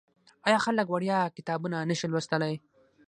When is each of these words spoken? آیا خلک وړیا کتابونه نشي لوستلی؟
آیا 0.47 0.59
خلک 0.65 0.87
وړیا 0.89 1.19
کتابونه 1.37 1.77
نشي 1.89 2.07
لوستلی؟ 2.11 2.55